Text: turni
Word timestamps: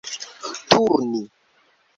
turni 0.71 1.21